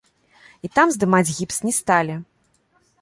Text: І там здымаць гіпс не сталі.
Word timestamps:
І 0.67 0.71
там 0.77 0.87
здымаць 0.95 1.33
гіпс 1.37 1.57
не 1.67 1.73
сталі. 1.81 2.15